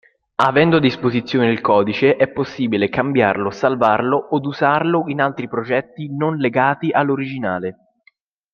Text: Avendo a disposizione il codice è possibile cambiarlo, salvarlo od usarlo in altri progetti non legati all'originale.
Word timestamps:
Avendo 0.41 0.77
a 0.77 0.79
disposizione 0.79 1.51
il 1.51 1.61
codice 1.61 2.15
è 2.15 2.27
possibile 2.27 2.89
cambiarlo, 2.89 3.51
salvarlo 3.51 4.29
od 4.31 4.43
usarlo 4.47 5.03
in 5.05 5.21
altri 5.21 5.47
progetti 5.47 6.09
non 6.11 6.37
legati 6.37 6.89
all'originale. 6.89 7.77